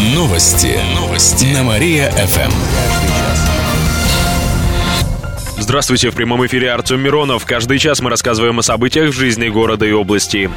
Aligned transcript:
Новости. 0.00 0.80
Новости. 0.94 1.52
На 1.52 1.62
Мария-ФМ. 1.62 2.50
Здравствуйте, 5.58 6.10
в 6.10 6.14
прямом 6.14 6.46
эфире 6.46 6.72
Артем 6.72 7.00
Миронов. 7.00 7.44
Каждый 7.44 7.78
час 7.78 8.00
мы 8.00 8.08
рассказываем 8.08 8.58
о 8.58 8.62
событиях 8.62 9.10
в 9.10 9.12
жизни 9.12 9.48
города 9.48 9.84
и 9.84 9.92
области. 9.92 10.50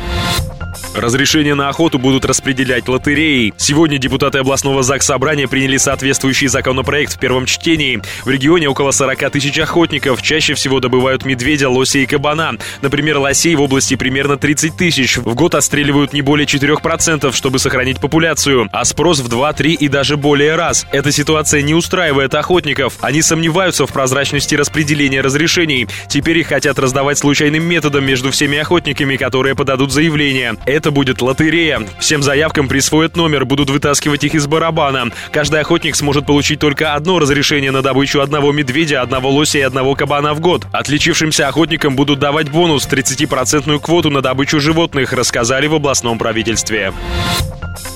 Разрешения 0.93 1.55
на 1.55 1.69
охоту 1.69 1.97
будут 1.97 2.23
распределять 2.23 2.87
лотереей. 2.87 3.53
Сегодня 3.57 3.97
депутаты 3.97 4.37
областного 4.37 4.83
ЗАГС 4.83 5.05
Собрания 5.05 5.47
приняли 5.47 5.77
соответствующий 5.77 6.47
законопроект 6.47 7.13
в 7.13 7.19
первом 7.19 7.45
чтении. 7.45 8.01
В 8.25 8.29
регионе 8.29 8.69
около 8.69 8.91
40 8.91 9.31
тысяч 9.31 9.57
охотников. 9.59 10.21
Чаще 10.21 10.53
всего 10.53 10.79
добывают 10.79 11.25
медведя, 11.25 11.69
лося 11.69 11.99
и 11.99 12.05
кабана. 12.05 12.57
Например, 12.81 13.17
лосей 13.17 13.55
в 13.55 13.61
области 13.61 13.95
примерно 13.95 14.37
30 14.37 14.77
тысяч. 14.77 15.17
В 15.17 15.33
год 15.35 15.55
отстреливают 15.55 16.13
не 16.13 16.21
более 16.21 16.45
4%, 16.45 17.33
чтобы 17.33 17.59
сохранить 17.59 17.99
популяцию. 17.99 18.69
А 18.71 18.85
спрос 18.85 19.19
в 19.19 19.27
2, 19.27 19.53
3 19.53 19.73
и 19.73 19.87
даже 19.87 20.15
более 20.15 20.55
раз. 20.55 20.85
Эта 20.91 21.11
ситуация 21.11 21.61
не 21.61 21.73
устраивает 21.73 22.35
охотников. 22.35 22.97
Они 23.01 23.21
сомневаются 23.21 23.87
в 23.87 23.91
прозрачности 23.91 24.55
распределения 24.55 25.21
разрешений. 25.21 25.87
Теперь 26.07 26.39
их 26.39 26.47
хотят 26.47 26.77
раздавать 26.77 27.17
случайным 27.17 27.63
методом 27.63 28.05
между 28.05 28.31
всеми 28.31 28.57
охотниками, 28.57 29.15
которые 29.15 29.55
подадут 29.55 29.91
заявление. 29.91 30.55
Это 30.65 30.82
это 30.83 30.91
будет 30.91 31.21
лотерея. 31.21 31.87
Всем 31.97 32.21
заявкам 32.21 32.67
присвоят 32.67 33.15
номер, 33.15 33.45
будут 33.45 33.69
вытаскивать 33.69 34.25
их 34.25 34.35
из 34.35 34.47
барабана. 34.47 35.13
Каждый 35.31 35.61
охотник 35.61 35.95
сможет 35.95 36.25
получить 36.25 36.59
только 36.59 36.93
одно 36.93 37.19
разрешение 37.19 37.71
на 37.71 37.81
добычу 37.81 38.19
одного 38.19 38.51
медведя, 38.51 39.01
одного 39.01 39.29
лося 39.29 39.59
и 39.59 39.61
одного 39.61 39.95
кабана 39.95 40.33
в 40.33 40.41
год. 40.41 40.65
Отличившимся 40.73 41.47
охотникам 41.47 41.95
будут 41.95 42.19
давать 42.19 42.49
бонус 42.49 42.85
30% 42.85 43.79
квоту 43.79 44.09
на 44.09 44.21
добычу 44.21 44.59
животных, 44.59 45.13
рассказали 45.13 45.67
в 45.67 45.75
областном 45.75 46.17
правительстве. 46.17 46.91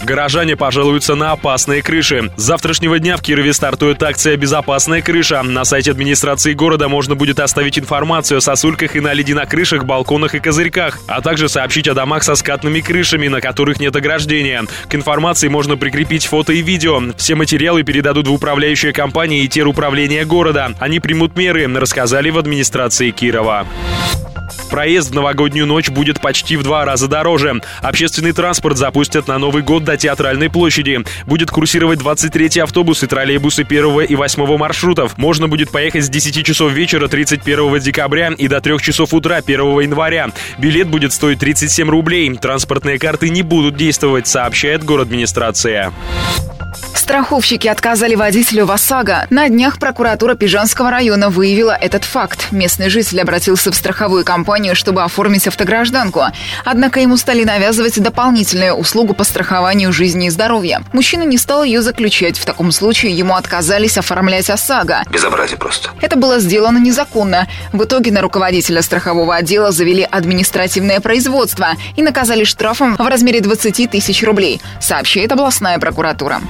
Горожане 0.08 0.56
пожалуются 0.56 1.16
на 1.16 1.34
опасные 1.34 1.82
крыши. 1.82 2.32
С 2.38 2.42
завтрашнего 2.42 2.98
дня 2.98 3.18
в 3.18 3.22
Кирове 3.22 3.52
стартует 3.52 4.02
акция 4.02 4.38
«Безопасная 4.38 5.02
крыша». 5.02 5.44
На 5.44 5.66
сайте 5.66 5.91
администрации 5.91 6.54
города 6.54 6.88
можно 6.88 7.16
будет 7.16 7.41
оставить 7.41 7.77
информацию 7.77 8.38
о 8.38 8.41
сосульках 8.41 8.96
и 8.96 9.02
наледи 9.02 9.34
на 9.34 9.46
крышах, 9.46 9.84
балконах 9.84 10.34
и 10.34 10.40
козырьках, 10.40 10.99
а 11.08 11.20
также 11.20 11.49
сообщить 11.49 11.90
о 11.90 11.94
домах 11.94 12.24
со 12.24 12.36
скатными 12.36 12.80
крышами, 12.80 13.27
на 13.27 13.41
которых 13.41 13.82
нет 13.82 13.98
ограждения. 13.98 14.64
К 14.88 14.96
информации 14.96 15.49
можно 15.49 15.76
прикрепить 15.76 16.26
фото 16.26 16.54
и 16.54 16.62
видео. 16.62 17.02
Все 17.18 17.36
материалы 17.36 17.84
передадут 17.84 18.30
в 18.30 18.34
управляющие 18.34 18.94
компании 18.94 19.44
и 19.44 19.49
теруправление 19.49 20.24
города. 20.24 20.71
Они 20.80 21.02
примут 21.02 21.36
меры, 21.36 21.68
рассказали 21.68 22.30
в 22.30 22.38
администрации 22.38 23.12
Кирова. 23.12 23.68
Проезд 24.70 25.12
в 25.12 25.15
новогоднюю 25.15 25.65
ночь 25.65 25.90
будет 25.90 26.21
почти 26.21 26.57
в 26.57 26.63
два 26.63 26.85
раза 26.85 27.07
дороже. 27.07 27.62
Общественный 27.82 28.34
транспорт 28.34 28.77
запустят 28.77 29.27
на 29.27 29.40
Новый 29.40 29.63
год 29.63 29.84
до 29.84 29.98
Театральной 29.98 30.49
площади. 30.49 31.04
Будет 31.26 31.49
курсировать 31.49 31.99
23 31.99 32.62
автобусы, 32.62 33.07
троллейбусы 33.07 33.62
1 33.62 34.01
и 34.01 34.15
8 34.15 34.57
маршрутов. 34.57 35.18
Можно 35.18 35.48
будет 35.48 35.71
поехать 35.71 36.05
с 36.05 36.09
10 36.09 36.46
часов 36.46 36.71
вечера 36.71 37.07
31 37.07 37.79
декабря 37.79 38.34
и 38.37 38.48
до 38.48 38.62
3 38.62 38.79
часов 38.79 39.13
утра 39.13 39.37
1 39.37 39.79
января. 39.79 40.29
Билет 40.59 40.87
будет 40.87 41.13
стоить 41.13 41.40
37 41.40 41.90
рублей. 41.90 42.35
Транспортные 42.35 42.99
карты 42.99 43.29
не 43.29 43.41
будут 43.41 43.76
действовать, 43.77 44.27
сообщает 44.27 44.84
город 44.84 45.07
администрация. 45.07 45.93
Страховщики 47.08 47.70
отказали 47.70 48.16
водителю 48.16 48.66
в 48.66 48.72
ОСАГО. 48.74 49.27
На 49.30 49.48
днях 49.48 49.80
прокуратура 49.80 50.36
Пижанского 50.36 50.91
района 50.91 51.30
выявила 51.30 51.72
этот 51.72 52.04
факт. 52.04 52.52
Местный 52.52 52.90
житель 52.90 53.22
обратился 53.22 53.72
в 53.72 53.76
страховую 53.76 54.26
компанию, 54.26 54.76
чтобы 54.76 55.02
оформить 55.02 55.48
автогражданку. 55.48 56.24
Однако 56.66 56.99
ему 56.99 57.16
стали 57.16 57.46
навязывать 57.46 57.98
дополнительную 57.98 58.74
услугу 58.74 59.14
по 59.14 59.24
страхованию 59.24 59.94
жизни 59.94 60.27
и 60.27 60.30
здоровья. 60.30 60.84
Мужчина 60.91 61.24
не 61.24 61.38
стал 61.38 61.64
ее 61.64 61.82
заключать. 61.82 62.38
В 62.38 62.46
таком 62.46 62.74
случае 62.74 63.14
ему 63.14 63.36
отказались 63.36 63.98
оформлять 63.98 64.50
ОСАГО. 64.50 65.03
Безобразие 65.09 65.58
просто. 65.58 65.92
Это 66.02 66.18
было 66.18 66.40
сделано 66.42 66.78
незаконно. 66.78 67.47
В 67.72 67.86
итоге 67.86 68.12
на 68.12 68.19
руководителя 68.19 68.81
страхового 68.81 69.34
отдела 69.34 69.72
завели 69.72 70.04
административное 70.04 71.00
производство 71.00 71.70
и 71.96 72.04
наказали 72.04 72.44
штрафом 72.44 72.98
в 72.98 73.08
размере 73.08 73.40
20 73.40 73.92
тысяч 73.92 74.24
рублей, 74.24 74.60
сообщает 74.81 75.31
областная 75.31 75.80
прокуратура. 75.80 76.42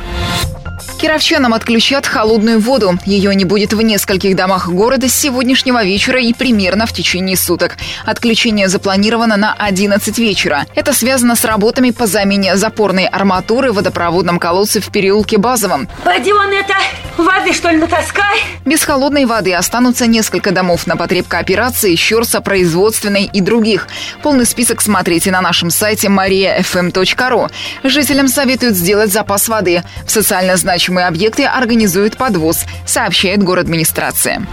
Кировчанам 0.97 1.53
отключат 1.53 2.07
холодную 2.07 2.59
воду. 2.59 2.97
Ее 3.05 3.35
не 3.35 3.45
будет 3.45 3.71
в 3.71 3.81
нескольких 3.81 4.35
домах 4.35 4.67
города 4.67 5.07
с 5.07 5.13
сегодняшнего 5.13 5.83
вечера 5.83 6.19
и 6.19 6.33
примерно 6.33 6.87
в 6.87 6.91
течение 6.91 7.37
суток. 7.37 7.77
Отключение 8.03 8.67
запланировано 8.67 9.37
на 9.37 9.53
11 9.53 10.17
вечера. 10.17 10.65
Это 10.73 10.93
связано 10.93 11.35
с 11.35 11.45
работами 11.45 11.91
по 11.91 12.07
замене 12.07 12.57
запорной 12.57 13.05
арматуры 13.05 13.71
в 13.71 13.75
водопроводном 13.75 14.39
колодце 14.39 14.81
в 14.81 14.91
переулке 14.91 15.37
Базовом. 15.37 15.87
Пойди 16.03 16.33
вон 16.33 16.51
это, 16.51 16.73
воды 17.15 17.53
что 17.53 17.69
ли 17.69 17.77
натаскай? 17.77 18.39
Без 18.65 18.83
холодной 18.83 19.25
воды 19.25 19.53
останутся 19.53 20.07
несколько 20.07 20.49
домов 20.49 20.87
на 20.87 20.97
потреб 20.97 21.27
кооперации, 21.27 21.95
щерса, 21.95 22.41
производственной 22.41 23.29
и 23.31 23.39
других. 23.39 23.87
Полный 24.23 24.47
список 24.47 24.81
смотрите 24.81 25.29
на 25.29 25.41
нашем 25.41 25.69
сайте 25.69 26.07
mariafm.ru. 26.07 27.51
Жителям 27.83 28.27
советуют 28.27 28.75
сделать 28.75 29.13
запас 29.13 29.47
воды. 29.47 29.83
В 30.05 30.11
социально 30.11 30.57
значимых 30.57 30.86
значимые 30.87 31.07
объекты 31.07 31.43
организует 31.43 32.15
подвоз, 32.15 32.63
сообщает 32.85 33.43
город 33.43 33.65
администрация. 33.65 34.47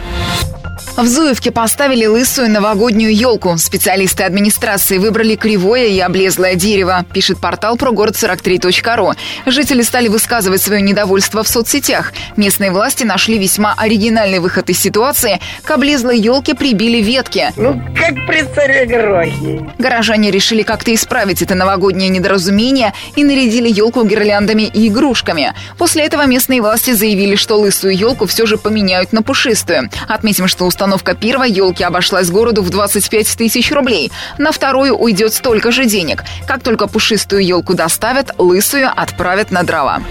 В 0.97 1.09
Зуевке 1.09 1.51
поставили 1.51 2.07
лысую 2.07 2.49
новогоднюю 2.49 3.13
елку. 3.13 3.59
Специалисты 3.59 4.23
администрации 4.23 4.99
выбрали 4.99 5.35
кривое 5.35 5.87
и 5.87 5.99
облезлое 5.99 6.55
дерево, 6.55 7.05
пишет 7.13 7.39
портал 7.41 7.75
прогород43.ру. 7.77 9.15
Жители 9.45 9.83
стали 9.83 10.07
высказывать 10.07 10.63
свое 10.63 10.81
недовольство 10.83 11.43
в 11.43 11.49
соцсетях. 11.49 12.13
Местные 12.37 12.71
власти 12.71 13.03
нашли 13.03 13.39
весьма 13.39 13.75
оригинальный 13.77 14.39
выход 14.39 14.71
из 14.71 14.79
ситуации. 14.79 15.41
К 15.65 15.73
облезлой 15.73 16.17
елке 16.21 16.55
прибили 16.55 16.99
ветки. 17.03 17.53
Ну, 17.57 17.83
как 17.99 18.15
при 18.29 18.45
царе 18.55 18.87
Горохе. 18.87 19.67
Горожане 19.79 20.31
решили 20.31 20.63
как-то 20.63 20.95
исправить 20.95 21.43
это 21.43 21.57
новогоднее 21.57 22.09
недоразумение 22.09 22.95
и 23.17 23.25
нарядили 23.25 23.69
елку 23.69 24.05
гирляндами 24.05 24.63
и 24.63 24.87
игрушками. 24.87 25.55
После 25.77 26.05
этого 26.05 26.25
местные 26.27 26.63
власти 26.63 26.93
заявили, 26.93 27.35
что 27.35 27.59
лысую 27.59 27.97
елку 27.97 28.27
все 28.27 28.47
же 28.47 28.59
поменяют 28.59 29.13
на 29.13 29.23
пушистую. 29.25 29.91
Отметим, 30.07 30.47
что 30.47 30.67
установка 30.67 30.84
Установка 30.85 31.15
первой 31.15 31.51
елки 31.51 31.83
обошлась 31.83 32.29
городу 32.29 32.61
в 32.61 32.69
25 32.69 33.39
тысяч 33.39 33.73
рублей. 33.73 34.13
На 34.37 34.53
вторую 34.53 34.95
уйдет 34.95 35.33
столько 35.33 35.73
же 35.73 35.87
денег. 35.87 36.25
Как 36.47 36.63
только 36.63 36.87
пушистую 36.89 37.43
елку 37.43 37.73
доставят, 37.73 38.33
лысую 38.37 38.91
отправят 38.95 39.51
на 39.51 39.63
дрова. 39.63 40.03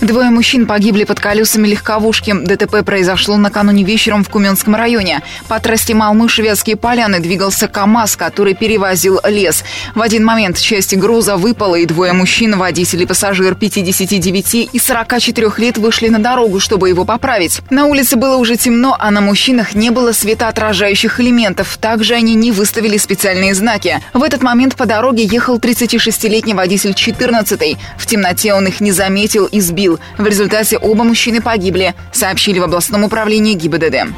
Двое 0.00 0.30
мужчин 0.30 0.66
погибли 0.66 1.02
под 1.02 1.18
колесами 1.18 1.66
легковушки. 1.66 2.32
ДТП 2.32 2.84
произошло 2.84 3.36
накануне 3.36 3.82
вечером 3.82 4.22
в 4.22 4.28
Куменском 4.28 4.76
районе. 4.76 5.22
По 5.48 5.58
трассе 5.58 5.92
Малмы-Шведские 5.92 6.76
поляны 6.76 7.18
двигался 7.18 7.66
КАМАЗ, 7.66 8.14
который 8.16 8.54
перевозил 8.54 9.20
лес. 9.24 9.64
В 9.96 10.00
один 10.00 10.24
момент 10.24 10.60
часть 10.60 10.96
груза 10.96 11.36
выпала, 11.36 11.74
и 11.74 11.84
двое 11.84 12.12
мужчин, 12.12 12.56
водитель 12.56 13.02
и 13.02 13.06
пассажир 13.06 13.56
59 13.56 14.70
и 14.72 14.78
44 14.78 15.50
лет, 15.58 15.78
вышли 15.78 16.08
на 16.08 16.20
дорогу, 16.20 16.60
чтобы 16.60 16.88
его 16.88 17.04
поправить. 17.04 17.60
На 17.68 17.86
улице 17.86 18.14
было 18.14 18.36
уже 18.36 18.56
темно, 18.56 18.96
а 19.00 19.10
на 19.10 19.20
мужчинах 19.20 19.74
не 19.74 19.90
было 19.90 20.12
светоотражающих 20.12 21.18
элементов. 21.18 21.76
Также 21.76 22.14
они 22.14 22.36
не 22.36 22.52
выставили 22.52 22.98
специальные 22.98 23.52
знаки. 23.52 24.00
В 24.14 24.22
этот 24.22 24.44
момент 24.44 24.76
по 24.76 24.86
дороге 24.86 25.24
ехал 25.24 25.58
36-летний 25.58 26.54
водитель 26.54 26.94
14 26.94 27.76
В 27.96 28.06
темноте 28.06 28.54
он 28.54 28.68
их 28.68 28.80
не 28.80 28.92
заметил 28.92 29.46
и 29.46 29.60
сбил 29.60 29.87
В 30.18 30.26
результате 30.26 30.78
оба 30.78 31.04
мужчины 31.04 31.40
погибли, 31.40 31.94
сообщили 32.12 32.58
в 32.58 32.64
областном 32.64 33.04
управлении 33.04 33.54
ГИБДД. 33.54 34.12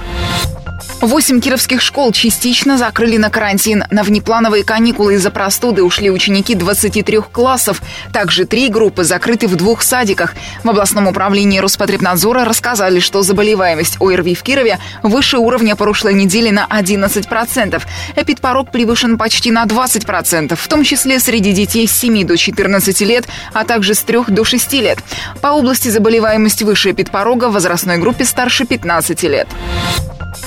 Восемь 1.00 1.40
кировских 1.40 1.80
школ 1.80 2.12
частично 2.12 2.76
закрыли 2.76 3.16
на 3.16 3.30
карантин. 3.30 3.84
На 3.90 4.02
внеплановые 4.02 4.64
каникулы 4.64 5.14
из-за 5.14 5.30
простуды 5.30 5.82
ушли 5.82 6.10
ученики 6.10 6.54
23 6.54 7.20
классов. 7.32 7.80
Также 8.12 8.44
три 8.44 8.68
группы 8.68 9.04
закрыты 9.04 9.48
в 9.48 9.56
двух 9.56 9.82
садиках. 9.82 10.34
В 10.62 10.68
областном 10.68 11.06
управлении 11.06 11.58
Роспотребнадзора 11.58 12.44
рассказали, 12.44 13.00
что 13.00 13.22
заболеваемость 13.22 13.96
ОРВИ 14.00 14.34
в 14.34 14.42
Кирове 14.42 14.78
выше 15.02 15.38
уровня 15.38 15.74
прошлой 15.74 16.14
недели 16.14 16.50
на 16.50 16.66
11%. 16.66 17.82
Эпидпорог 18.16 18.70
превышен 18.70 19.16
почти 19.16 19.50
на 19.50 19.64
20%, 19.64 20.54
в 20.54 20.68
том 20.68 20.84
числе 20.84 21.18
среди 21.18 21.52
детей 21.52 21.88
с 21.88 21.92
7 21.92 22.26
до 22.26 22.36
14 22.36 23.00
лет, 23.02 23.26
а 23.54 23.64
также 23.64 23.94
с 23.94 24.00
3 24.00 24.24
до 24.28 24.44
6 24.44 24.72
лет. 24.74 24.98
По 25.40 25.48
области 25.48 25.88
заболеваемость 25.88 26.62
выше 26.62 26.90
эпидпорога 26.90 27.48
в 27.48 27.52
возрастной 27.54 27.98
группе 27.98 28.24
старше 28.24 28.66
15 28.66 29.22
лет. 29.24 29.48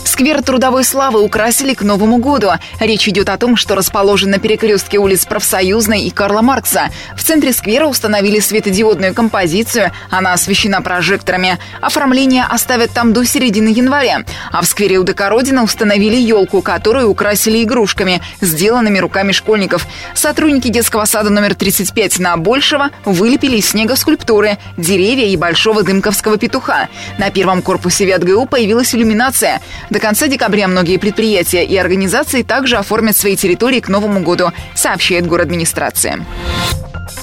Сквер 0.05 0.43
Трудовой 0.43 0.83
Славы 0.83 1.21
украсили 1.21 1.73
к 1.73 1.81
Новому 1.81 2.17
году. 2.17 2.51
Речь 2.79 3.07
идет 3.07 3.29
о 3.29 3.37
том, 3.37 3.55
что 3.55 3.75
расположен 3.75 4.29
на 4.29 4.37
перекрестке 4.37 4.97
улиц 4.97 5.25
Профсоюзной 5.25 6.03
и 6.03 6.11
Карла 6.11 6.41
Маркса. 6.41 6.89
В 7.15 7.23
центре 7.23 7.53
сквера 7.53 7.85
установили 7.87 8.39
светодиодную 8.39 9.13
композицию, 9.13 9.91
она 10.09 10.33
освещена 10.33 10.81
прожекторами. 10.81 11.57
Оформление 11.81 12.43
оставят 12.43 12.91
там 12.91 13.13
до 13.13 13.25
середины 13.25 13.69
января. 13.69 14.23
А 14.51 14.61
в 14.61 14.65
сквере 14.65 14.99
УДК 14.99 15.29
Родина 15.29 15.63
установили 15.63 16.15
елку, 16.15 16.61
которую 16.61 17.09
украсили 17.09 17.63
игрушками, 17.63 18.21
сделанными 18.41 18.99
руками 18.99 19.31
школьников. 19.31 19.87
Сотрудники 20.13 20.67
детского 20.67 21.05
сада 21.05 21.29
номер 21.29 21.55
35 21.55 22.19
на 22.19 22.37
Большего 22.37 22.89
вылепили 23.05 23.57
из 23.57 23.69
снега 23.69 23.95
скульптуры, 23.95 24.57
деревья 24.77 25.25
и 25.25 25.37
большого 25.37 25.83
дымковского 25.83 26.37
петуха. 26.37 26.89
На 27.17 27.31
первом 27.31 27.61
корпусе 27.61 28.05
ВятГУ 28.05 28.45
появилась 28.45 28.93
иллюминация. 28.93 29.61
До 29.93 29.99
конца 29.99 30.27
декабря 30.27 30.67
многие 30.67 30.97
предприятия 30.97 31.63
и 31.63 31.77
организации 31.77 32.41
также 32.41 32.77
оформят 32.77 33.15
свои 33.15 33.35
территории 33.35 33.79
к 33.79 33.89
Новому 33.89 34.21
году, 34.21 34.51
сообщает 34.73 35.27
администрация. 35.43 36.25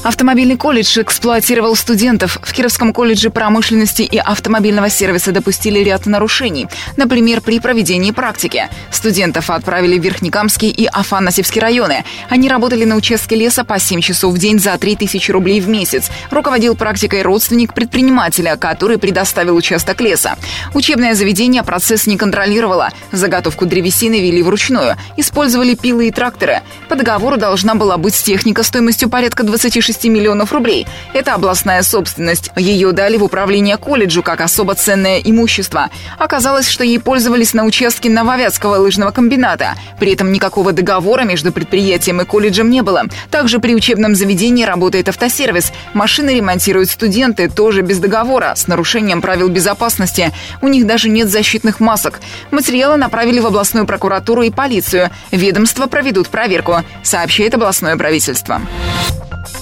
Автомобильный 0.03 0.57
колледж 0.57 0.99
эксплуатировал 0.99 1.77
студентов. 1.77 2.39
В 2.43 2.53
Кировском 2.53 2.93
колледже 2.95 3.29
промышленности 3.29 4.01
и 4.01 4.17
автомобильного 4.17 4.89
сервиса 4.89 5.31
допустили 5.31 5.81
ряд 5.81 6.07
нарушений. 6.07 6.69
Например, 6.97 7.43
при 7.43 7.61
проведении 7.61 8.11
практики. 8.11 8.71
Студентов 8.91 9.51
отправили 9.51 9.99
в 9.99 10.03
Верхнекамский 10.03 10.71
и 10.71 10.87
Афанасьевский 10.87 11.61
районы. 11.61 12.05
Они 12.31 12.49
работали 12.49 12.85
на 12.85 12.97
участке 12.97 13.37
леса 13.37 13.63
по 13.63 13.79
7 13.79 14.01
часов 14.01 14.35
в 14.35 14.39
день 14.39 14.59
за 14.59 14.79
3000 14.79 15.31
рублей 15.33 15.61
в 15.61 15.69
месяц. 15.69 16.11
Руководил 16.31 16.77
практикой 16.77 17.21
родственник 17.23 17.75
предпринимателя, 17.75 18.57
который 18.57 18.97
предоставил 18.99 19.55
участок 19.55 20.01
леса. 20.01 20.37
Учебное 20.73 21.15
заведение 21.15 21.63
процесс 21.63 22.07
не 22.07 22.17
контролировало. 22.17 22.91
Заготовку 23.13 23.67
древесины 23.67 24.21
вели 24.21 24.43
вручную. 24.43 24.97
Использовали 25.19 25.75
пилы 25.75 26.09
и 26.09 26.11
тракторы. 26.11 26.63
По 26.89 26.97
договору 26.97 27.37
должна 27.37 27.75
была 27.75 27.99
быть 27.99 28.15
техника 28.15 28.63
стоимостью 28.63 29.11
порядка 29.11 29.45
26 29.81 30.01
6 30.01 30.05
миллионов 30.05 30.53
рублей. 30.53 30.87
Это 31.13 31.35
областная 31.35 31.83
собственность. 31.83 32.51
Ее 32.57 32.93
дали 32.93 33.17
в 33.17 33.25
управление 33.25 33.77
колледжу 33.77 34.23
как 34.23 34.41
особо 34.41 34.75
ценное 34.75 35.19
имущество. 35.19 35.91
Оказалось, 36.19 36.69
что 36.69 36.85
ей 36.85 36.99
пользовались 36.99 37.55
на 37.55 37.65
участке 37.65 38.09
Нововятского 38.09 38.77
лыжного 38.77 39.11
комбината. 39.11 39.75
При 39.99 40.13
этом 40.13 40.33
никакого 40.33 40.73
договора 40.73 41.23
между 41.23 41.53
предприятием 41.53 42.21
и 42.21 42.25
колледжем 42.25 42.71
не 42.71 42.83
было. 42.83 43.05
Также 43.31 43.59
при 43.59 43.75
учебном 43.75 44.15
заведении 44.15 44.65
работает 44.65 45.09
автосервис. 45.09 45.73
Машины 45.93 46.31
ремонтируют 46.31 46.89
студенты, 46.89 47.49
тоже 47.49 47.83
без 47.83 47.99
договора, 47.99 48.55
с 48.55 48.67
нарушением 48.67 49.21
правил 49.21 49.49
безопасности. 49.49 50.33
У 50.63 50.69
них 50.69 50.87
даже 50.87 51.09
нет 51.09 51.29
защитных 51.29 51.81
масок. 51.81 52.21
Материалы 52.51 52.97
направили 52.97 53.41
в 53.41 53.47
областную 53.47 53.87
прокуратуру 53.87 54.43
и 54.43 54.51
полицию. 54.51 55.11
Ведомства 55.31 55.87
проведут 55.87 56.29
проверку, 56.29 56.77
сообщает 57.03 57.55
областное 57.55 57.97
правительство. 57.97 58.63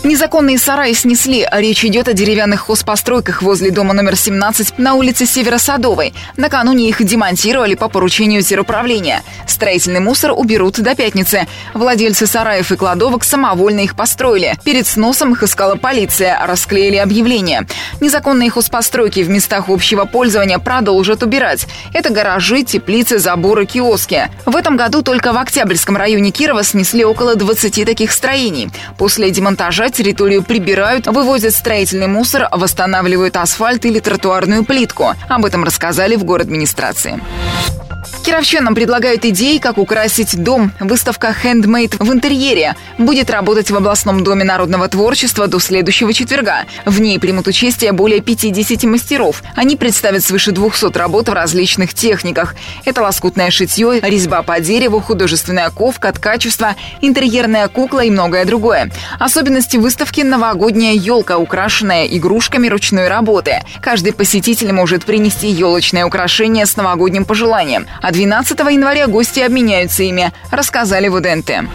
Незаконные 0.04 0.58
сараи 0.58 0.92
снесли. 0.92 1.46
Речь 1.50 1.84
идет 1.84 2.06
о 2.06 2.12
деревянных 2.12 2.60
хозпостройках 2.60 3.42
возле 3.42 3.72
дома 3.72 3.92
номер 3.94 4.14
17 4.14 4.78
на 4.78 4.94
улице 4.94 5.26
Северо-Садовой. 5.26 6.14
Накануне 6.36 6.88
их 6.88 7.04
демонтировали 7.04 7.74
по 7.74 7.88
поручению 7.88 8.42
теруправления. 8.42 9.24
Строительный 9.48 9.98
мусор 9.98 10.32
уберут 10.36 10.78
до 10.78 10.94
пятницы. 10.94 11.48
Владельцы 11.74 12.28
сараев 12.28 12.70
и 12.70 12.76
кладовок 12.76 13.24
самовольно 13.24 13.80
их 13.80 13.96
построили. 13.96 14.56
Перед 14.64 14.86
сносом 14.86 15.32
их 15.32 15.42
искала 15.42 15.74
полиция, 15.74 16.46
расклеили 16.46 16.96
объявления. 16.96 17.66
Незаконные 18.00 18.50
хозпостройки 18.50 19.24
в 19.24 19.28
местах 19.28 19.68
общего 19.68 20.04
пользования 20.04 20.60
продолжат 20.60 21.24
убирать. 21.24 21.66
Это 21.92 22.10
гаражи, 22.10 22.62
теплицы, 22.62 23.18
заборы, 23.18 23.66
киоски. 23.66 24.30
В 24.46 24.54
этом 24.54 24.76
году 24.76 25.02
только 25.02 25.32
в 25.32 25.38
Октябрьском 25.38 25.96
районе 25.96 26.30
Кирова 26.30 26.62
снесли 26.62 27.04
около 27.04 27.34
20 27.34 27.84
таких 27.84 28.12
строений. 28.12 28.70
После 28.96 29.32
демонтажа 29.32 29.87
территорию 29.90 30.42
прибирают, 30.42 31.06
вывозят 31.06 31.54
строительный 31.54 32.06
мусор, 32.06 32.48
восстанавливают 32.52 33.36
асфальт 33.36 33.84
или 33.84 34.00
тротуарную 34.00 34.64
плитку. 34.64 35.14
Об 35.28 35.44
этом 35.44 35.64
рассказали 35.64 36.16
в 36.16 36.24
город 36.24 36.46
администрации. 36.46 37.20
Кировчанам 38.28 38.74
предлагают 38.74 39.24
идеи, 39.24 39.56
как 39.56 39.78
украсить 39.78 40.36
дом. 40.36 40.70
Выставка 40.80 41.34
«Handmade» 41.42 41.96
в 41.98 42.12
интерьере 42.12 42.76
будет 42.98 43.30
работать 43.30 43.70
в 43.70 43.76
областном 43.76 44.22
доме 44.22 44.44
народного 44.44 44.86
творчества 44.86 45.46
до 45.46 45.58
следующего 45.58 46.12
четверга. 46.12 46.66
В 46.84 47.00
ней 47.00 47.18
примут 47.18 47.46
участие 47.46 47.92
более 47.92 48.20
50 48.20 48.82
мастеров. 48.82 49.42
Они 49.56 49.76
представят 49.76 50.22
свыше 50.22 50.52
200 50.52 50.94
работ 50.98 51.30
в 51.30 51.32
различных 51.32 51.94
техниках. 51.94 52.54
Это 52.84 53.00
лоскутное 53.00 53.50
шитье, 53.50 53.98
резьба 54.02 54.42
по 54.42 54.60
дереву, 54.60 55.00
художественная 55.00 55.70
ковка, 55.70 56.12
ткачество, 56.12 56.76
интерьерная 57.00 57.66
кукла 57.68 58.00
и 58.00 58.10
многое 58.10 58.44
другое. 58.44 58.90
Особенности 59.18 59.78
выставки– 59.78 60.20
новогодняя 60.22 60.92
елка, 60.92 61.38
украшенная 61.38 62.04
игрушками 62.04 62.68
ручной 62.68 63.08
работы. 63.08 63.62
Каждый 63.80 64.12
посетитель 64.12 64.72
может 64.72 65.06
принести 65.06 65.48
елочное 65.48 66.04
украшение 66.04 66.66
с 66.66 66.76
новогодним 66.76 67.24
пожеланием. 67.24 67.86
А 68.02 68.17
12 68.18 68.58
января 68.72 69.06
гости 69.06 69.38
обменяются 69.38 70.02
ими, 70.02 70.32
рассказали 70.50 71.06
в 71.06 71.14
УДНТ. 71.14 71.68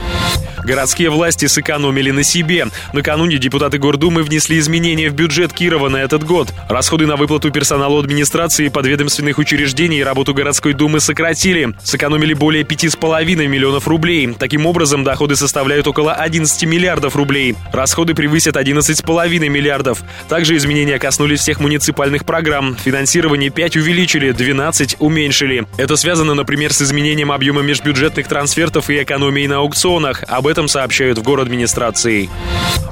Городские 0.64 1.10
власти 1.10 1.46
сэкономили 1.46 2.12
на 2.12 2.24
себе. 2.24 2.68
Накануне 2.94 3.38
депутаты 3.38 3.78
Гордумы 3.78 4.24
внесли 4.24 4.60
изменения 4.60 5.10
в 5.10 5.14
бюджет 5.14 5.52
Кирова 5.52 5.90
на 5.90 5.98
этот 5.98 6.24
год. 6.24 6.54
Расходы 6.70 7.06
на 7.06 7.18
выплату 7.18 7.52
персоналу 7.52 8.00
администрации 8.00 8.70
подведомственных 8.70 9.40
учреждений 9.40 10.00
и 10.00 10.04
работу 10.04 10.34
городской 10.34 10.74
думы 10.74 11.02
сократили. 11.02 11.74
Сэкономили 11.84 12.34
более 12.34 12.64
5,5 12.64 13.46
миллионов 13.46 13.90
рублей. 13.90 14.34
Таким 14.40 14.66
образом, 14.66 15.04
доходы 15.04 15.36
составляют 15.36 15.86
около 15.88 16.14
11 16.14 16.64
миллиардов 16.64 17.18
рублей. 17.18 17.56
Расходы 17.74 18.16
превысят 18.16 18.56
11,5 18.56 19.50
миллиардов. 19.50 20.02
Также 20.30 20.56
изменения 20.56 20.98
коснулись 20.98 21.42
всех 21.42 21.60
муниципальных 21.60 22.26
программ. 22.26 22.78
Финансирование 22.78 23.50
5 23.50 23.76
увеличили, 23.76 24.32
12 24.32 24.96
уменьшили. 25.00 25.68
Это 25.76 25.98
связано, 25.98 26.23
например, 26.24 26.74
с 26.74 26.82
изменением 26.82 27.32
объема 27.32 27.62
межбюджетных 27.62 28.28
трансфертов 28.28 28.90
и 28.90 29.04
экономией 29.04 29.48
на 29.48 29.58
аукционах. 29.58 30.24
Об 30.28 30.48
этом 30.48 30.68
сообщают 30.68 31.18
в 31.18 31.24
город 31.24 31.48
администрации. 31.48 32.30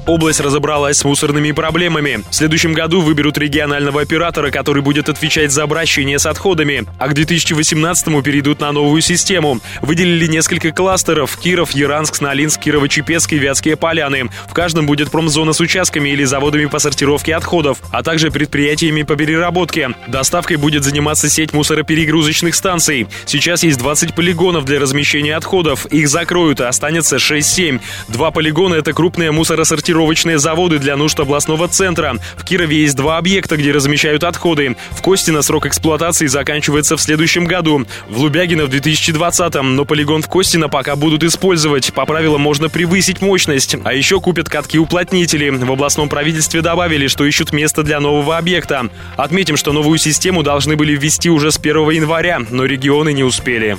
Область 0.06 0.40
разобралась 0.40 0.98
с 0.98 1.04
мусорными 1.04 1.52
проблемами. 1.52 2.24
В 2.30 2.36
следующем 2.36 2.74
году 2.74 3.02
выберут 3.02 3.38
регионального 3.38 4.02
оператора, 4.02 4.50
который 4.52 4.82
будет 4.82 5.10
отвечать 5.10 5.52
за 5.52 5.64
обращение 5.64 6.20
с 6.20 6.26
отходами, 6.26 6.86
а 6.98 7.08
к 7.08 7.14
2018-му 7.14 8.22
перейдут 8.22 8.60
на 8.60 8.72
новую 8.72 9.02
систему. 9.02 9.60
Выделили 9.82 10.28
несколько 10.28 10.72
кластеров– 10.72 11.38
Киров, 11.42 11.72
Яранск, 11.72 12.16
Снолинск, 12.16 12.60
Кирово-Чепецк 12.62 13.34
и 13.34 13.38
Вятские 13.38 13.76
поляны. 13.76 14.30
В 14.48 14.54
каждом 14.54 14.86
будет 14.86 15.12
промзона 15.12 15.54
с 15.54 15.60
участками 15.60 16.10
или 16.10 16.24
заводами 16.24 16.66
по 16.66 16.80
сортировке 16.80 17.36
отходов, 17.36 17.78
а 17.92 18.04
также 18.04 18.32
предприятиями 18.32 19.04
по 19.04 19.16
переработке. 19.16 19.92
Доставкой 20.08 20.58
будет 20.58 20.84
заниматься 20.84 21.30
сеть 21.30 21.54
мусороперегрузочных 21.54 22.56
станций. 22.56 23.08
Сейчас 23.26 23.64
есть 23.64 23.78
20 23.78 24.16
полигонов 24.16 24.66
для 24.66 24.80
размещения 24.80 25.36
отходов. 25.36 25.86
Их 25.88 26.08
закроют, 26.10 26.60
и 26.60 26.64
останется 26.64 27.18
6-7. 27.18 27.80
Два 28.08 28.32
полигона– 28.32 28.76
это 28.76 28.94
крупные 28.94 29.32
мусоросортировки 29.32 29.92
сортировочные 29.92 30.40
заводы 30.40 30.80
для 30.80 30.96
нужд 30.96 31.20
областного 31.20 31.68
центра. 31.68 32.16
В 32.38 32.46
Кирове 32.46 32.82
есть 32.82 32.96
два 32.96 33.18
объекта, 33.18 33.58
где 33.58 33.72
размещают 33.72 34.24
отходы. 34.24 34.76
В 34.92 35.02
Костино 35.02 35.42
срок 35.42 35.66
эксплуатации 35.66 36.28
заканчивается 36.28 36.98
в 36.98 37.02
следующем 37.02 37.46
году. 37.46 37.86
В 38.08 38.20
Лубягино 38.20 38.66
в 38.66 38.70
2020-м, 38.70 39.76
но 39.76 39.86
полигон 39.86 40.22
в 40.22 40.28
Костино 40.28 40.70
пока 40.70 40.96
будут 40.96 41.24
использовать. 41.24 41.94
По 41.94 42.06
правилам 42.06 42.42
можно 42.42 42.70
превысить 42.70 43.22
мощность. 43.22 43.76
А 43.84 43.94
еще 43.94 44.22
купят 44.22 44.50
катки-уплотнители. 44.50 45.50
В 45.50 45.72
областном 45.72 46.10
правительстве 46.10 46.62
добавили, 46.62 47.08
что 47.08 47.26
ищут 47.26 47.52
место 47.52 47.84
для 47.84 48.00
нового 48.00 48.38
объекта. 48.38 48.90
Отметим, 49.18 49.58
что 49.58 49.74
новую 49.74 49.98
систему 49.98 50.44
должны 50.44 50.76
были 50.76 50.96
ввести 50.96 51.30
уже 51.30 51.52
с 51.52 51.58
1 51.58 51.90
января, 51.90 52.40
но 52.50 52.66
регионы 52.66 53.11
не 53.14 53.24
успели. 53.24 53.78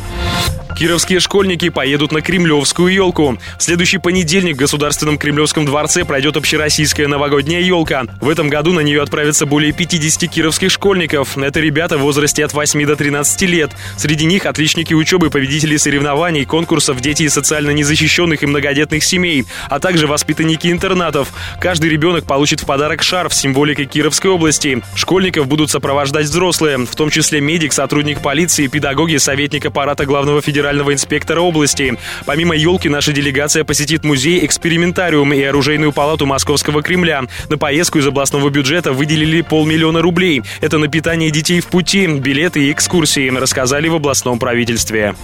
Кировские 0.76 1.20
школьники 1.20 1.68
поедут 1.68 2.12
на 2.12 2.22
Кремлевскую 2.22 2.92
елку. 2.92 3.38
В 3.58 3.62
следующий 3.62 3.98
понедельник 3.98 4.56
в 4.56 4.58
Государственном 4.58 5.18
Кремлевском 5.18 5.66
дворце 5.66 6.04
пройдет 6.04 6.36
общероссийская 6.36 7.06
новогодняя 7.08 7.60
елка. 7.60 8.04
В 8.20 8.28
этом 8.28 8.48
году 8.48 8.72
на 8.72 8.80
нее 8.80 9.02
отправятся 9.02 9.46
более 9.46 9.72
50 9.72 10.30
кировских 10.30 10.70
школьников. 10.70 11.36
Это 11.36 11.60
ребята 11.60 11.98
в 11.98 12.00
возрасте 12.00 12.44
от 12.44 12.52
8 12.52 12.86
до 12.86 12.96
13 12.96 13.42
лет. 13.42 13.70
Среди 13.96 14.24
них 14.24 14.46
отличники 14.46 14.94
учебы, 14.94 15.30
победители 15.30 15.76
соревнований, 15.76 16.46
конкурсов, 16.46 17.00
дети 17.00 17.24
из 17.24 17.34
социально 17.34 17.70
незащищенных 17.70 18.42
и 18.42 18.46
многодетных 18.46 19.04
семей, 19.04 19.44
а 19.68 19.78
также 19.78 20.06
воспитанники 20.06 20.68
интернатов. 20.68 21.28
Каждый 21.60 21.90
ребенок 21.90 22.24
получит 22.24 22.60
в 22.60 22.66
подарок 22.66 23.02
шарф 23.02 23.34
с 23.34 23.40
символикой 23.40 23.84
Кировской 23.84 24.30
области. 24.30 24.82
Школьников 24.96 25.46
будут 25.46 25.70
сопровождать 25.70 26.26
взрослые, 26.26 26.78
в 26.78 26.96
том 26.96 27.10
числе 27.10 27.40
медик, 27.40 27.72
сотрудник 27.72 28.20
полиции, 28.20 28.66
педагоги, 28.66 29.18
советник 29.18 29.66
аппарата 29.66 30.06
главного 30.06 30.40
федерального 30.40 30.62
федерального 30.62 30.92
инспектора 30.92 31.40
области. 31.40 31.99
Помимо 32.25 32.54
елки, 32.54 32.88
наша 32.88 33.12
делегация 33.12 33.64
посетит 33.64 34.04
музей, 34.04 34.47
экспериментариум 34.47 35.33
и 35.33 35.42
оружейную 35.42 35.90
палату 35.90 36.25
Московского 36.25 36.83
Кремля. 36.83 37.23
На 37.49 37.59
поездку 37.59 37.99
из 37.99 38.07
областного 38.07 38.49
бюджета 38.49 38.92
выделили 38.92 39.40
полмиллиона 39.40 40.00
рублей. 40.02 40.42
Это 40.61 40.78
на 40.78 40.87
питание 40.87 41.33
детей 41.33 41.61
в 41.61 41.66
пути, 41.66 42.07
билеты 42.07 42.69
и 42.69 42.73
экскурсии, 42.73 43.28
рассказали 43.37 43.88
в 43.88 43.97
областном 43.97 44.38
правительстве. 44.38 45.16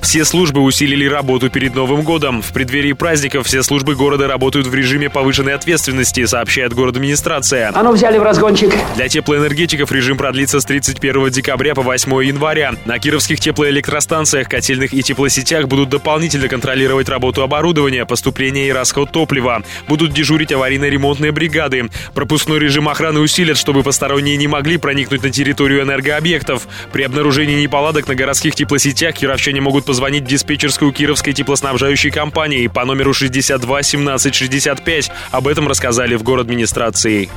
Все 0.00 0.24
службы 0.24 0.62
усилили 0.62 1.06
работу 1.06 1.50
перед 1.50 1.74
Новым 1.74 2.02
годом. 2.02 2.40
В 2.40 2.52
преддверии 2.52 2.92
праздников 2.92 3.46
все 3.46 3.62
службы 3.62 3.94
города 3.94 4.28
работают 4.28 4.66
в 4.66 4.74
режиме 4.74 5.10
повышенной 5.10 5.54
ответственности, 5.54 6.24
сообщает 6.24 6.72
город 6.72 6.96
администрация. 6.96 7.72
А 7.74 7.82
ну 7.82 7.92
взяли 7.92 8.16
в 8.18 8.22
разгончик. 8.22 8.72
Для 8.94 9.08
теплоэнергетиков 9.08 9.90
режим 9.90 10.16
продлится 10.16 10.60
с 10.60 10.64
31 10.64 11.30
декабря 11.30 11.74
по 11.74 11.82
8 11.82 12.10
января. 12.24 12.74
На 12.84 12.98
кировских 12.98 13.40
теплоэлектростанциях, 13.40 14.48
котельных 14.68 14.92
и 14.92 15.02
теплосетях 15.02 15.66
будут 15.66 15.88
дополнительно 15.88 16.46
контролировать 16.46 17.08
работу 17.08 17.42
оборудования, 17.42 18.04
поступление 18.04 18.68
и 18.68 18.70
расход 18.70 19.10
топлива. 19.10 19.62
Будут 19.88 20.12
дежурить 20.12 20.52
аварийно-ремонтные 20.52 21.32
бригады. 21.32 21.88
Пропускной 22.12 22.58
режим 22.58 22.86
охраны 22.86 23.20
усилят, 23.20 23.56
чтобы 23.56 23.82
посторонние 23.82 24.36
не 24.36 24.46
могли 24.46 24.76
проникнуть 24.76 25.22
на 25.22 25.30
территорию 25.30 25.80
энергообъектов. 25.84 26.68
При 26.92 27.02
обнаружении 27.02 27.62
неполадок 27.62 28.08
на 28.08 28.14
городских 28.14 28.54
теплосетях 28.54 29.14
кировчане 29.14 29.62
могут 29.62 29.86
позвонить 29.86 30.24
в 30.24 30.26
диспетчерскую 30.26 30.92
Кировской 30.92 31.32
теплоснабжающей 31.32 32.10
компании 32.10 32.66
по 32.66 32.84
номеру 32.84 33.14
62 33.14 33.82
17 33.82 34.34
65. 34.34 35.10
Об 35.30 35.48
этом 35.48 35.66
рассказали 35.66 36.14
в 36.14 36.22
город 36.22 36.48
администрации. 36.48 37.30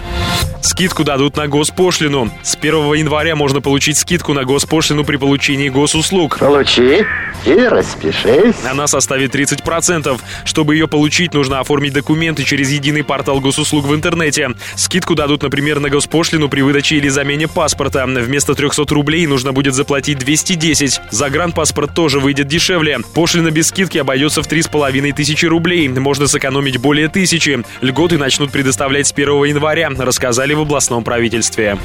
Скидку 0.62 1.04
дадут 1.04 1.38
на 1.38 1.48
госпошлину. 1.48 2.30
С 2.44 2.56
1 2.56 2.94
января 2.94 3.36
можно 3.36 3.62
получить 3.62 3.98
скидку 3.98 4.34
на 4.34 4.44
госпошлину 4.44 5.04
при 5.04 5.16
получении 5.16 5.70
госуслуг. 5.70 6.38
Получи 6.40 7.06
и 7.46 7.56
распишись. 7.56 8.56
Она 8.70 8.88
составит 8.88 9.36
30%. 9.36 10.20
Чтобы 10.46 10.76
ее 10.76 10.88
получить, 10.88 11.34
нужно 11.34 11.60
оформить 11.60 11.94
документы 11.94 12.44
через 12.44 12.70
единый 12.70 13.04
портал 13.04 13.40
госуслуг 13.40 13.86
в 13.86 13.96
интернете. 13.96 14.52
Скидку 14.76 15.16
дадут, 15.16 15.44
например, 15.44 15.80
на 15.80 15.90
госпошлину 15.90 16.50
при 16.50 16.62
выдаче 16.62 16.98
или 16.98 17.10
замене 17.10 17.48
паспорта. 17.48 18.06
Вместо 18.06 18.56
300 18.56 18.84
рублей 18.94 19.26
нужно 19.28 19.54
будет 19.54 19.74
заплатить 19.74 20.20
210. 20.20 21.02
Загранпаспорт 21.10 21.94
тоже 21.94 22.20
выйдет 22.20 22.48
дешевле. 22.48 23.00
Пошлина 23.14 23.52
без 23.52 23.68
скидки 23.68 23.98
обойдется 23.98 24.44
в 24.44 24.48
3,5 24.48 25.14
тысячи 25.14 25.46
рублей. 25.46 25.88
Можно 25.88 26.28
сэкономить 26.28 26.78
более 26.78 27.08
тысячи. 27.08 27.64
Льготы 27.82 28.18
начнут 28.18 28.52
предоставлять 28.52 29.08
с 29.08 29.12
1 29.12 29.46
января, 29.46 29.90
рассказали 29.98 30.54
в 30.54 30.62
областном 30.62 31.04
правительстве. 31.04 31.78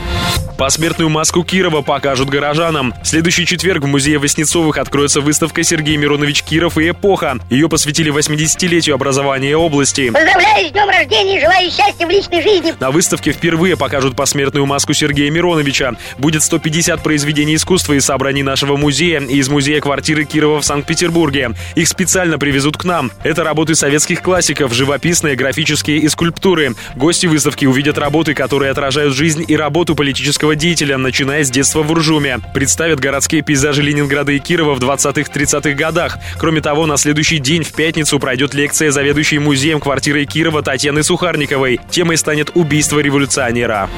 Посмертную 0.59 1.11
маску 1.11 1.43
Кирова 1.45 1.83
покажут 1.83 2.31
горожанам. 2.31 2.95
В 3.03 3.07
следующий 3.07 3.45
четверг 3.45 3.85
в 3.85 3.87
музее 3.87 4.19
Воснецовых 4.19 4.79
откроется 4.79 5.21
выставка 5.27 5.65
«Сергей 5.65 5.97
Миронович 5.97 6.45
Киров 6.45 6.79
и 6.79 6.91
эпоха». 6.91 7.39
Ее 7.51 7.69
посвятили 7.69 8.13
80-летию 8.13 8.95
образования 8.95 9.57
области. 9.57 10.11
Поздравляю 10.11 10.69
с 10.69 10.71
днем 10.71 10.89
рождения 10.89 11.37
и 11.39 11.41
желаю 11.41 11.69
счастья 11.69 12.07
в 12.07 12.11
личной 12.11 12.43
жизни. 12.43 12.75
На 12.79 12.93
выставке 12.93 13.33
впервые 13.33 13.77
покажут 13.77 14.15
посмертную 14.15 14.67
маску 14.67 14.95
Сергея 14.95 15.29
Мироновича. 15.33 15.97
Будет 16.17 16.45
150 16.45 17.03
произведений 17.03 17.57
искусства 17.57 17.95
из 17.95 18.05
собраний 18.05 18.45
нашего 18.45 18.77
музея 18.77 19.21
и 19.21 19.39
из 19.39 19.49
музея 19.49 19.81
квартиры 19.81 20.25
Кирова 20.25 20.61
в 20.61 20.65
Санкт-Петербурге. 20.65 21.51
Их 21.75 21.89
специально 21.89 22.39
привезут 22.39 22.77
к 22.77 22.85
нам. 22.85 23.11
Это 23.25 23.43
работы 23.43 23.75
советских 23.75 24.23
классиков, 24.23 24.73
живописные, 24.73 25.35
графические 25.35 25.99
и 25.99 26.09
скульптуры. 26.09 26.75
Гости 26.95 27.27
выставки 27.27 27.67
увидят 27.67 27.99
работы, 27.99 28.33
которые 28.33 28.71
отражают 28.71 29.13
жизнь 29.13 29.45
и 29.49 29.57
работу 29.57 29.97
политического 29.97 30.55
деятеля, 30.55 30.99
начиная 30.99 31.43
с 31.43 31.51
детства 31.51 31.83
в 31.83 31.91
Уржуме. 31.91 32.39
Представят 32.55 33.01
городские 33.01 33.43
пейзажи 33.43 33.83
Ленинграда 33.83 34.31
и 34.31 34.39
Кирова 34.39 34.75
в 34.75 34.79
20-30-х 35.17 35.73
годах. 35.73 36.19
Кроме 36.39 36.61
того, 36.61 36.87
на 36.87 36.97
следующий 36.97 37.39
день 37.39 37.63
в 37.63 37.73
пятницу 37.73 38.19
пройдет 38.19 38.55
лекция 38.55 38.91
заведующей 38.91 39.39
музеем 39.39 39.81
квартиры 39.81 40.25
Кирова 40.25 40.63
Татьяны 40.63 41.03
Сухарниковой. 41.03 41.81
Темой 41.91 42.17
станет 42.17 42.51
убийство 42.55 43.01
революционера. 43.01 43.89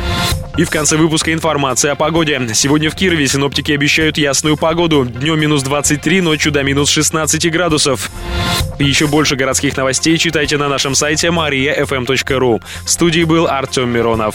И 0.57 0.65
в 0.65 0.71
конце 0.71 0.97
выпуска 0.97 1.33
информация 1.33 1.93
о 1.93 1.95
погоде. 1.95 2.41
Сегодня 2.53 2.91
в 2.91 2.95
Кирове 2.95 3.27
синоптики 3.29 3.73
обещают 3.73 4.19
ясную 4.19 4.57
погоду. 4.57 5.05
Днем 5.05 5.39
минус 5.41 5.63
23, 5.63 6.21
ночью 6.21 6.51
до 6.53 6.63
минус 6.63 6.91
16 6.91 7.51
градусов. 7.51 8.11
Еще 8.79 9.07
больше 9.07 9.37
городских 9.37 9.77
новостей 9.77 10.19
читайте 10.19 10.57
на 10.57 10.69
нашем 10.69 10.95
сайте 10.95 11.29
mariafm.ru. 11.29 12.63
В 12.85 12.91
студии 12.91 13.25
был 13.25 13.47
Артем 13.47 13.91
Миронов. 13.91 14.35